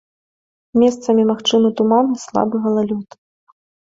Месцамі 0.83 1.25
магчымы 1.31 1.69
туман 1.81 2.05
і 2.15 2.21
слабы 2.23 2.55
галалёд. 2.65 3.07